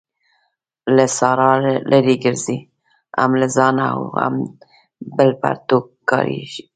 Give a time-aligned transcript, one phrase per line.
[0.95, 1.51] له سارا
[1.91, 2.57] لري ګرځئ؛
[3.19, 4.35] هم له ځانه او هم
[5.15, 6.43] بله پرتوګ کاږي.